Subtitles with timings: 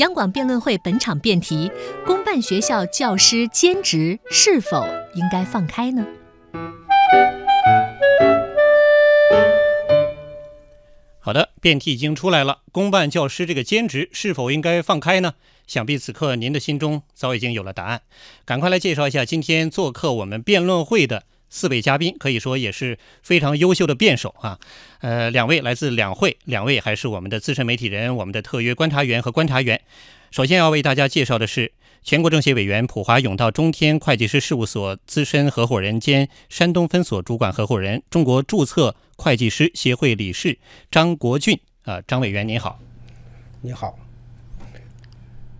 [0.00, 1.70] 央广辩论会本场辩题：
[2.06, 6.06] 公办学校教师兼职是否应该放开呢？
[11.18, 12.60] 好的，辩题已经出来了。
[12.72, 15.34] 公办教师这个兼职是否应该放开呢？
[15.66, 18.00] 想必此刻您的心中早已经有了答案。
[18.46, 24.58] 赶快来介绍一下今天做客我们辩论会的四位嘉宾，可以说也是非常优秀的辩手啊。
[25.00, 29.80] 呃，两位来自两会，两位还是我们的资深媒体人，我们的特约观察员和观察员。
[30.30, 31.72] 首先要为大家介绍的是
[32.02, 40.56] 全国政协委员、普华永道中天会计师事务所资深合伙人兼山东分所主管合伙人、中国注册会计师协会理事
[40.90, 42.78] 张国俊啊，张委员您好。
[43.60, 43.98] 你好，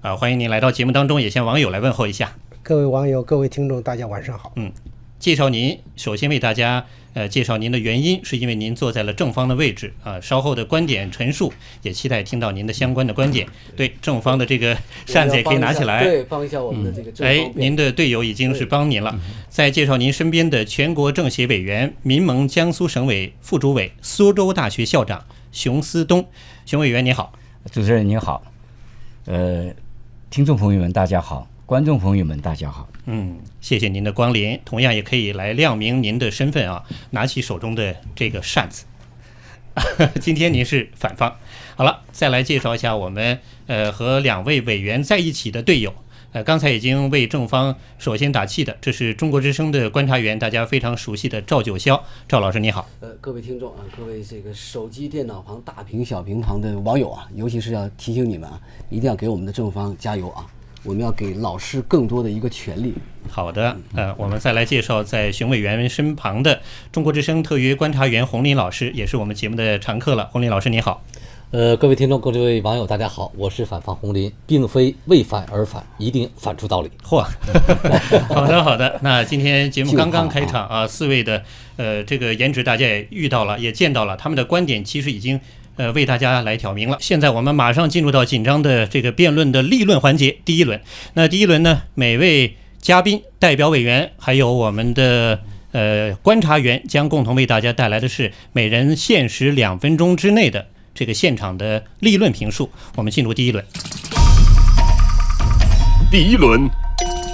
[0.00, 2.34] 啊，欢迎您来到节目当中，也向网友来问候一下。
[2.62, 4.52] 各位网友、各位听众，大家晚上好。
[4.56, 4.72] 嗯，
[5.24, 10.20] 介绍您，首先为大家呃介绍您的原因，是因为您坐在了正方的位置啊。
[10.20, 13.48] 稍后的观点陈述，也期待听到您的相关的观点。
[13.74, 16.04] 对，正方的这个扇子也可以拿起来。
[16.04, 19.18] 对，帮一下我们的这个正方哎，您的队友已经是帮您了。
[19.48, 26.28] 再介绍您身边的全国政协委员、民盟江苏省委副主委、苏州大学校长熊思东，
[26.66, 27.32] 熊委员你好。
[27.72, 28.42] 主持人您好，
[29.24, 29.72] 呃，
[30.28, 32.86] 听众朋友们大家好，观众朋友们大家好。
[33.06, 34.60] 嗯，谢谢您的光临。
[34.66, 38.84] 同样也可以来亮明您的身份啊，拿起手中的这个扇子。
[40.20, 41.34] 今天您是反方。
[41.74, 45.94] 好了，再来介绍一下我们呃和两位委员在一起的队友。
[46.32, 52.86] 呃，刚才已经为正方首先打气的，这是中国之声的观察员，大家非常熟悉的赵九霄，赵老师你好。
[53.00, 60.44] 呃，各位听众啊，各位这个手机、电脑旁大屏、小屏旁的网友啊，尤其是要提醒你们啊，一定要给我们的正方加油啊！
[60.84, 62.94] 我们要给老师更多的一个权利。
[63.28, 66.60] 好的，呃，我们再来介绍在熊委员身旁的
[66.92, 70.26] 中国之声特约观察员洪林老师，也是我们节目的常客了。
[70.26, 71.02] 洪林老师你好。
[71.50, 76.90] 呃，各位听众、各位网友，大家好，我是反方洪林，并非为反而反，一定反出道理。
[77.02, 77.24] 嚯，
[78.28, 81.44] 好的好的，那今天节目刚刚开场啊，四位的
[81.76, 85.40] 呃这个颜值大家也遇到了，也见到了，他们的观点其实已经
[85.76, 86.98] 呃为大家来挑明了。
[87.00, 90.80] 现在我们马上进入到紧张的这个辩论的立论环节，第一轮。
[91.14, 95.40] 那第一轮呢，每位嘉宾、代表委员还有我们的。
[95.74, 102.70] 呃，观察员将共同为大家带来的是每人限时两分钟之内的这个现场的立论评述。
[102.94, 103.64] 我们进入第一轮。
[106.12, 106.70] 第一轮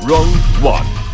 [0.07, 1.10] ，Round One。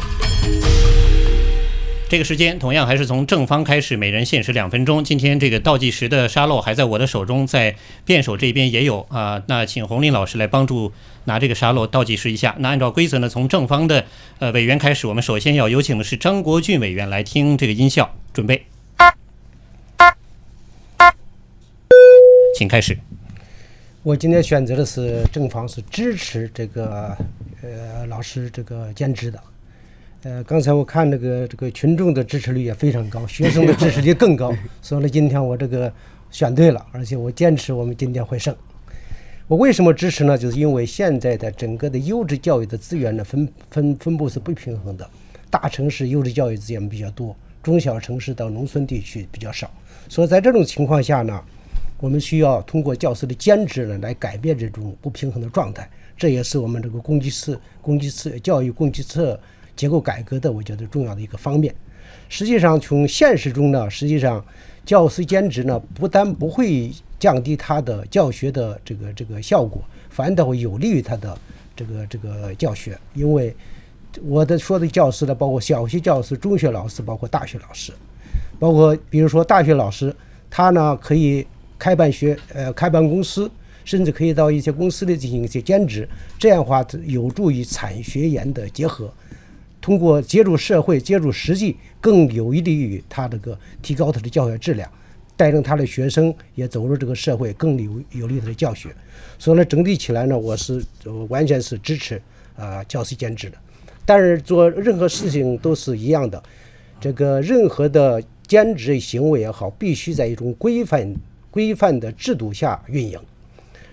[2.08, 5.02] 这个时间同样还是从正方开始，每人限时两分钟。
[5.02, 7.74] 今天这个倒计时的沙漏还在我的手中，在
[8.04, 9.42] 辩手这边也有啊。
[9.48, 10.92] 那请洪林老师来帮助
[11.24, 12.54] 拿这个沙漏倒计时一下。
[12.60, 14.04] 那按照规则呢，从正方的
[14.38, 18.64] 呃委员开始，我们首先要有请的是张国俊委员来听这个音效，准备，
[22.56, 22.96] 请开始。
[24.04, 27.16] 我今天选择的是正方，是支持这个
[27.62, 29.42] 呃老师这个兼职的。
[30.26, 35.92] 呃，刚才我看这个这个群众的支持率也非常高，学生的支持率更高， 所以呢，今天我这个
[36.32, 38.53] 选对了，而且我坚持我们今天会胜。
[39.47, 40.36] 我为什么支持呢？
[40.36, 45.09] 就是因为现在的整个的优质教育的资源呢分分分布是不平衡的，
[45.48, 49.70] 大城市优质教育资源比较多，中小城市到农村地区比较少，
[50.09, 51.41] 所以在这种情况下呢，
[52.00, 59.38] 我们需要通过教师的兼职呢来改变这种不平衡的状态，这也是我们这个供给侧供给侧教育供给侧
[59.76, 61.75] 结构改革的我觉得重要的一个方面。
[62.28, 64.44] 实际上从现实中呢，实际上
[64.84, 71.38] 教师兼职呢不但不会降低他的教学的这个这个效果，反倒会有利于他的
[71.76, 73.54] 这个这个教学，因为
[74.25, 77.92] 我的说的教师呢，包括小学教师、中学老师，包括大学老师，
[78.59, 80.15] 包括比如说大学老师，
[80.50, 81.47] 他呢可以
[81.78, 83.50] 开办学呃开办公司，
[83.84, 89.12] 甚至可以到一些公司里进行一些兼职，这样的话有助于产学研的结合。
[89.86, 94.91] 通过接触社会、接触实际，更有利于他这个提高他的教学质量，
[95.36, 98.88] 带领他的学生也走入这个社会，更有有利他的教学。
[99.38, 100.84] 所以呢，整体起来呢，我是
[101.28, 102.21] 完全是支持
[102.56, 103.56] 啊、教师兼职的。
[104.04, 106.42] 但是做任何事情都是一样的，
[107.00, 111.15] 这个任何的兼职行为也好，必须在一种规范
[111.48, 113.16] 规范的制度下运营。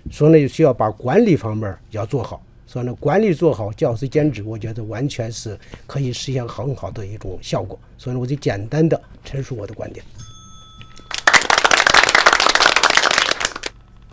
[0.10, 2.44] 所以呢，需要把管理方面要做好。
[2.74, 5.56] 所以呢，管理做好，教师兼职，我觉得完全是
[5.86, 7.80] 可以实现很好的一种效果。
[8.00, 10.04] 所以呢，我就简单的陈述我的观点。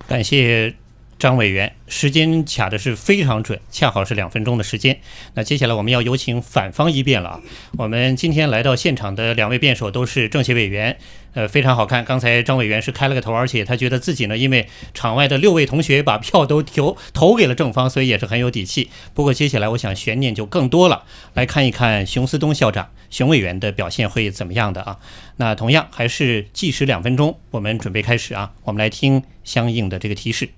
[0.07, 0.75] 感谢
[1.19, 5.01] 张委员，时间卡的是非常准，恰好是两分钟的时间。
[5.33, 7.41] 那接下来我们要有请反方一辩了啊。
[7.79, 10.99] 我们今天来到现场的两位辩手都是政协委员，
[11.33, 12.05] 呃，非常好看。
[12.05, 18.91] 刚才张委员是开了个头，而且他觉得自己呢，因为场外的六位同学把票都投投给了正方，所以也是很有底气。
[19.15, 21.05] 不过接下来我想悬念就更多了，
[21.35, 24.99] 来看一看熊思东校长、熊委员的表现会怎么样的啊？
[25.37, 28.53] 那同样还是计时两分钟，我们准备开始啊。
[28.65, 30.51] 我们来听相应的这个提示。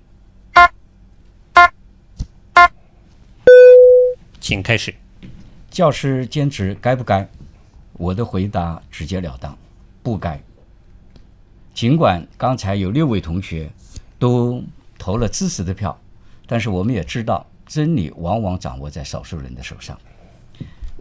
[4.41, 4.93] 请开始。
[5.69, 7.27] 教师兼职该不该？
[7.93, 9.57] 我的回答直截了当，
[10.01, 10.41] 不该。
[11.73, 13.69] 尽管刚才有六位同学
[14.19, 14.63] 都
[14.97, 15.97] 投了支持的票，
[16.47, 19.99] 但是我们也知道，真理往往掌握在少数人的手上。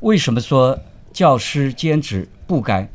[0.01, 0.79] 为什么说
[1.13, 2.89] 教师兼职不该？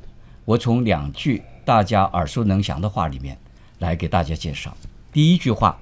[0.45, 3.37] 我从两句大家耳熟能详的话里面
[3.79, 4.75] 来给大家介绍。
[5.11, 5.79] 第一句话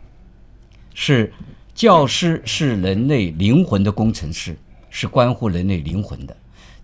[0.93, 1.31] 是。
[1.75, 4.55] 教师是人类灵魂的工程师，
[4.89, 6.33] 是关乎人类灵魂的。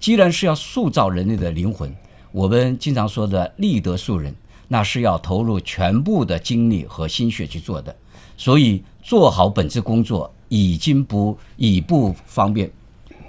[0.01, 1.95] 既然是要塑造人类的灵魂，
[2.33, 4.35] 我们经常说的立德树人，
[4.71, 7.93] 那是要投入全部的精力和心血去做的。
[8.37, 12.71] 所以做好本职工作已经不已不方便，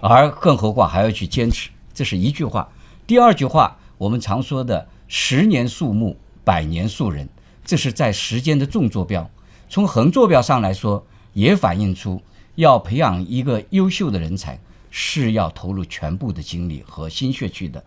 [0.01, 2.69] 而更何况还要去坚持，这是一句话。
[3.09, 7.29] 第二句话，我们常说的“十年树木，百年树人”，
[7.67, 9.29] 这是在时间的纵坐标。
[9.69, 11.05] 从横坐标上来说。
[11.35, 12.21] 也反映出，
[12.57, 14.61] 要培养一个优秀的人才，
[14.91, 17.83] 是要投入全部的精力和心血去的。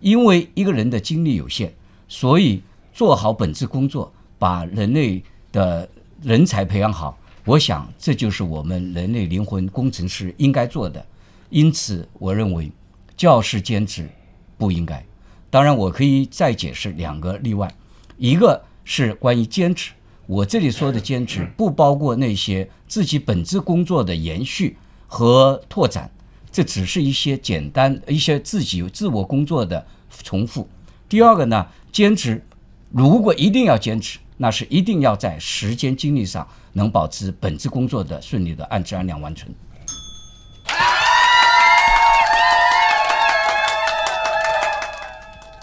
[0.00, 1.72] 因为一个人的精力有限，
[2.08, 2.60] 所以
[2.92, 5.88] 做好本职工作，把人类的
[6.22, 7.18] 人才培养好。
[7.44, 11.04] 我想，这就是我们人类灵魂工程师应该做的。
[11.50, 12.70] 因此，我认为
[13.16, 14.08] 教师兼职
[14.58, 15.02] 不应该。
[15.48, 17.72] 当然，我可以再解释两个例外，
[18.18, 19.92] 一个是关于兼职。
[20.26, 24.76] 我这里说的兼职不包括那些自己本职工作的延续
[25.06, 26.10] 和拓展，
[26.52, 29.86] 这只是一些简单一些自己自我工作的
[30.22, 30.68] 重复。
[31.08, 32.44] 第二个呢，兼职
[32.90, 39.48] 如果一定要坚持，那是一定要在时间精力上能保持本职工作的顺利的按质按量完成。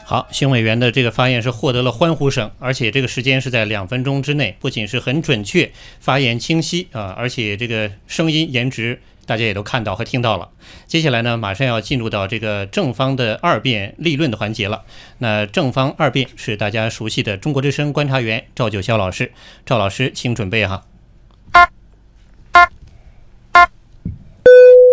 [0.07, 10.49] 好，邢委员的这个发言是获得了欢呼声，而且这个时间是在两分钟之内，不仅是很准确，发言清晰啊，而且这个声音颜值大家也都看到和听到了。
[10.85, 14.83] 接下来呢，马上要进入到这个正方的二辩立论的环节了。
[15.17, 19.31] 那正方二辩是大家熟悉的中国之声观察员赵九霄老师，
[19.65, 20.85] 赵老师请准备哈，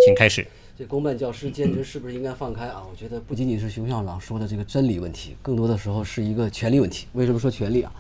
[0.05, 0.47] 请开始。
[0.79, 2.83] 这公办教师兼职是不是应该放开啊？
[2.91, 7.07] 我觉得不仅仅是熊校长说的这个真理问题，更多的时候是一个权利问题。
[7.13, 7.93] 为什么说权利啊？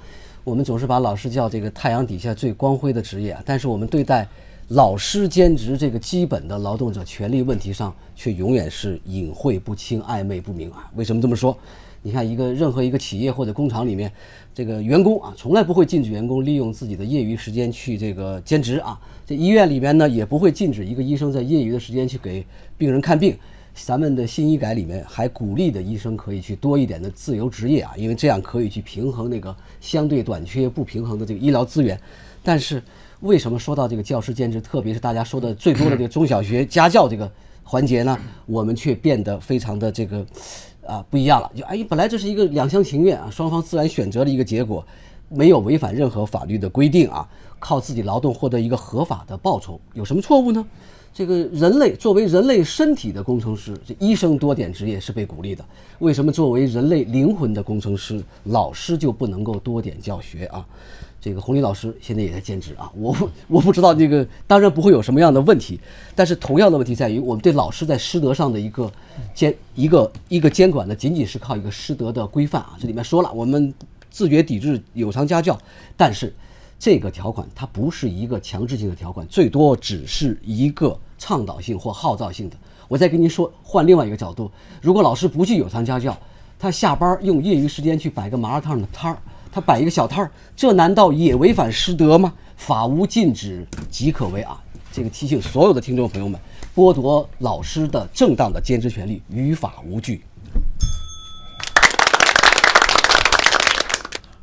[0.42, 4.26] 我们总是把老师叫这个太阳底下最光辉的职业啊，但是我们对待
[4.68, 10.90] 老师兼职这个基本的劳动者权利问题上，却永远是隐晦不清、暧昧不明啊。
[10.94, 11.56] 为什么这么说？
[12.04, 14.10] 你看，一个任何一个企业或者工厂里面，
[14.52, 18.98] 这个员工啊，从来不会禁止员工利用自己的业余时间去这个兼职啊。
[19.24, 22.44] 这医院里边呢，也不会禁止一个医生在业余的时间去给
[22.76, 23.36] 病人看病。
[23.74, 31.98] 咱们的新医改里面还鼓励的医生可以去多一点的自由职业啊，因为这样可以去平衡那个相对短缺不平衡的这个医疗资源。
[32.42, 32.82] 但是
[33.22, 37.28] 为什么说到这个教师兼职，特别是大家说的最多的这个中小学家教这个
[37.64, 38.16] 环节呢，
[38.46, 40.24] 我们却变得非常的这个。
[40.84, 44.84] 啊，不一样了，就哎，本来这是一个两厢情愿啊，双方自然选择的一个结果，
[45.28, 47.24] 没有违反任何法律的规定啊，
[47.60, 50.66] 靠自己劳动获得一个合法的报酬，有什么错误呢？
[51.14, 55.64] 这个人类作为人类身体的工程师，这医生多点职业是被鼓励的。
[56.00, 60.66] 为什么作为人类灵魂的工程师，老师就不能够多点教学啊？
[61.22, 65.78] 这个洪林老师现在也在兼职啊，我我不知道这个，当然不会有什么样的问题，
[66.16, 68.92] 但是同样的问题在于，我们对老师在师德上的一个
[69.32, 72.76] 监一个一个监管呢，仅仅是靠一个师德的规范啊。
[72.80, 73.72] 这里面说了，我们
[74.10, 75.56] 自觉抵制有偿家教，
[75.96, 76.34] 但是
[76.76, 82.56] 这个条款它不是一个强制性的条款，最多只是一个倡导性或号召性的。
[82.88, 84.50] 我再跟您说，换另外一个角度，
[84.80, 86.18] 如果老师不去有偿家教，
[86.58, 89.16] 他下班儿用业余时间去摆个麻辣烫的摊儿。
[89.52, 92.32] 他摆一个小摊儿，这难道也违反师德吗？
[92.56, 94.58] 法无禁止即可为啊！
[94.90, 96.40] 这个提醒所有的听众朋友们，
[96.74, 100.22] 剥夺老师的正当的兼职权利，于法无据。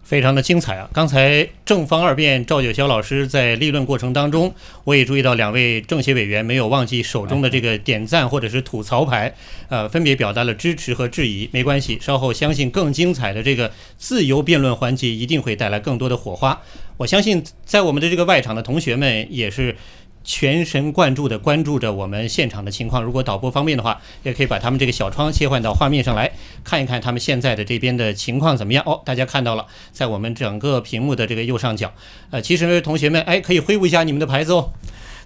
[0.09, 0.89] 非常的精彩啊！
[0.91, 4.51] 刚才正方二辩赵九霄老师在立论过程当中，
[4.83, 9.31] 我也注意到两位政协委员没有忘记手中的这个点赞或者是吐槽牌，
[9.67, 11.47] 呃，分别表达了支持和质疑。
[11.53, 16.59] 没关系，稍后相信更精彩的这个自由辩论环节一定会带来更多的火花。
[16.97, 19.75] 我相信在我们的这个外场的同学们也是。
[20.21, 23.01] 全神贯注地关注着我们现场的情况。
[23.01, 26.29] 如果导播方便的话，也可以把他们这个小窗切换到画面上来，
[26.63, 28.83] 看一看他们现在的这边的情况怎么样。
[28.85, 31.93] 哦，大家看到了，在我们整个屏幕的这个右上角。
[32.29, 34.71] 呃，其实同学们，哎，可以挥舞一下你们的牌子哦。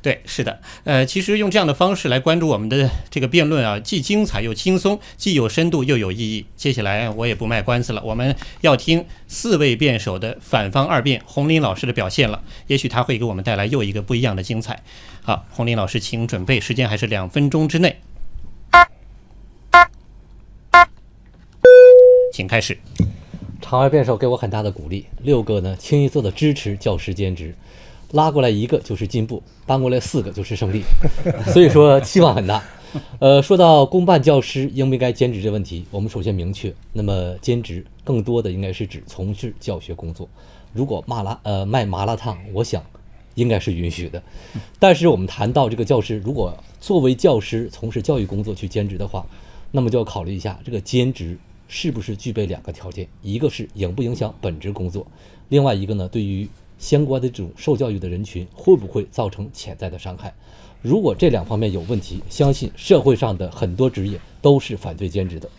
[0.01, 6.45] 对，是的，呃，其实用这样的方式来关注我们的这个辩论啊，既精彩又轻松，既有深度又有意义。
[6.57, 14.83] 接下来我也不卖关子了，我们要听四位辩手的反方二辩，洪林老师的表现了，也许他会给我们带来又一个不一样的精彩。
[15.21, 18.01] 好，洪林老师，请准备，时间还是两分钟之内，
[22.33, 22.75] 请开始。
[23.61, 27.53] 场外辩手给我很大的鼓励，六个呢清一色的支持教师兼职。
[28.13, 30.81] 拉过来一个就是进步，搬过来四个就是胜利，
[31.53, 32.63] 所以说期望很大。
[33.19, 40.27] 呃，说到公办教师应不应该兼职这问题，我们首先明确，那么兼职更多的应该是指从事教学工作。
[40.73, 42.83] 如果麻辣呃卖麻辣烫，我想
[43.35, 44.21] 应该是允许的。
[44.79, 49.23] 但是我们谈到这个教师，如果作为教师从事教育工作去兼职的话，
[49.69, 51.37] 那么就要考虑一下这个兼职
[51.75, 55.07] 是不是具备两个条件，一个是影不影响本职工作，
[55.49, 56.47] 另外一个呢对于。
[56.79, 60.33] 相关的这种受教育的人群会不会造成潜在的伤害？
[60.81, 65.49] 如果这两方面有问题，相信社会上的很多职业都是反对兼职的。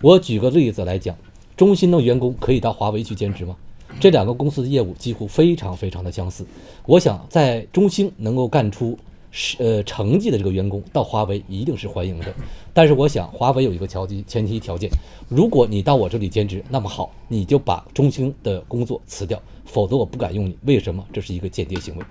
[0.00, 1.16] 我举个例子来讲，
[1.56, 3.56] 中兴的员工可以到华为去兼职吗？
[4.00, 6.44] 这两个公司的业务几乎非常非常的相似。
[6.84, 8.98] 我想在中兴能够干出
[9.32, 12.32] 是呃成绩的这个员工到华为一定是欢迎的。
[12.72, 14.88] 但是我想华为有一个条件前提条件，
[15.28, 19.42] 如果你到我这里兼职，那么好，你就把中兴的工作辞掉。
[19.64, 21.02] 否则我不敢用你，为什么？
[21.12, 22.04] 这是一个间谍行为，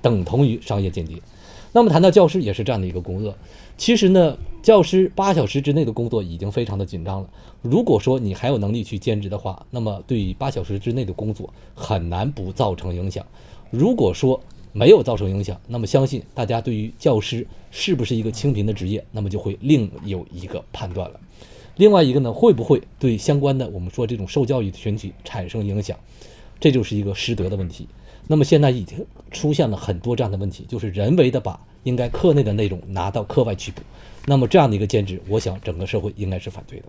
[0.00, 1.20] 等同于商业间谍。
[1.72, 3.34] 那么谈到教师也是这样的一个工作，
[3.76, 7.28] 其实呢，教师八小时之内的工作已经非常的紧张了。
[7.62, 13.24] 如果说你还有能力去兼职的话，那么对于八小时之内的工作很难不造成影响。
[13.70, 14.40] 如果说
[14.72, 21.20] 没有造成影响，那么相信大家对于教师是不是一个清贫的职业，那么就会另有一个判断了。
[21.76, 25.98] 另外一个呢，会不会对相关的我们说这种受教育的群体产生影响？
[26.58, 27.88] 这就是一个师德的问题。
[28.26, 33.80] 那么现在已经出现了很多这样的问题，就是人为的把应该课内的内容拿到课外去补。
[34.26, 36.86] 那么这样的一个兼职，我想整个社会应该是反对的。